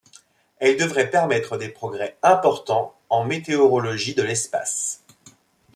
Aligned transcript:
Elle 0.57 0.77
devrait 0.77 1.11
permettre 1.11 1.57
des 1.57 1.69
progrès 1.69 2.17
important 2.23 2.97
en 3.09 3.23
météorologie 3.23 4.15
de 4.15 4.23
l'espace. 4.23 5.03